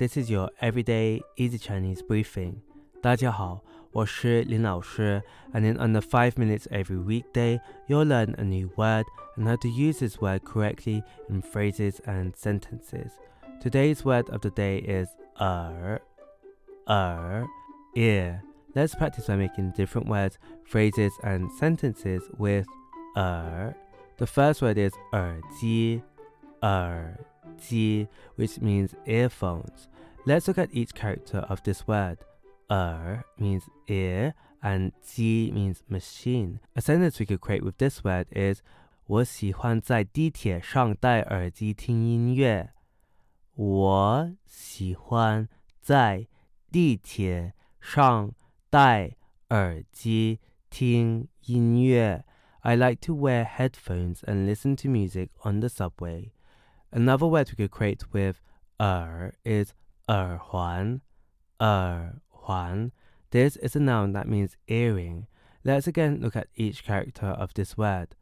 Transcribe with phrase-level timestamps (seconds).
[0.00, 2.60] This is your everyday easy Chinese briefing.
[3.02, 9.04] 大家好，我是林老师, and in under 5 minutes every weekday, you'll learn a new word
[9.36, 13.12] and how to use this word correctly in phrases and sentences.
[13.60, 15.08] Today's word of the day is
[15.40, 16.00] er,
[16.88, 17.46] er,
[17.94, 18.42] ear.
[18.74, 22.66] Let's practice by making different words, phrases, and sentences with
[23.16, 23.74] er.
[24.18, 26.02] The first word is 耳机,
[26.60, 27.18] 耳
[27.58, 29.88] 机, which means earphones.
[30.26, 32.18] Let's look at each character of this word.
[32.68, 36.58] 耳 means ear and 机 means machine.
[36.74, 38.60] A sentence we could create with this word is
[39.06, 42.72] 我喜欢在地铁上戴耳机听音乐。
[43.54, 45.48] 我喜欢
[45.80, 46.26] 在
[46.72, 48.32] 地铁上
[48.68, 49.16] 戴
[49.50, 52.24] 耳机听音乐。
[52.60, 56.32] I like to wear headphones and listen to music on the subway.
[56.92, 58.40] Another word we could create with
[58.80, 59.74] er is
[60.08, 61.00] 耳环,
[61.58, 62.92] 耳环.
[63.30, 65.26] This is a noun that means earring.
[65.64, 68.14] Let's again look at each character of this word.